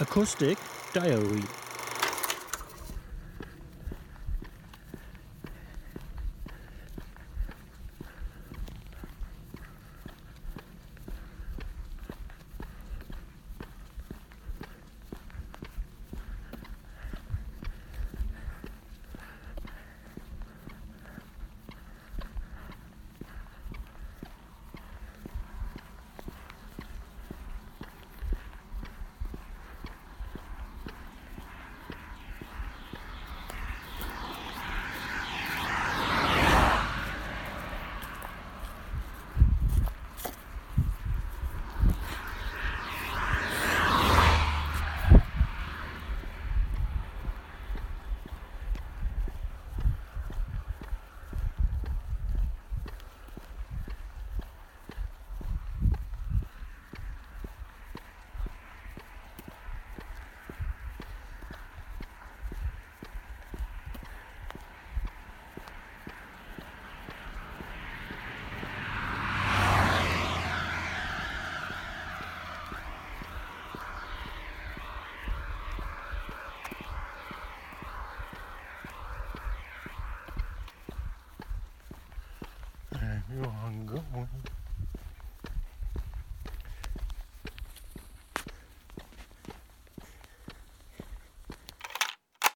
Acoustic 0.00 0.58
Diary 0.92 1.42
필요한가? 83.38 84.02